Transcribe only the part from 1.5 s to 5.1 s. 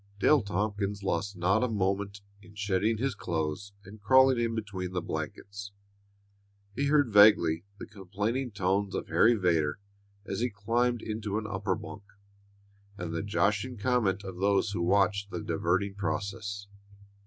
a moment in shedding his clothes and crawling in between the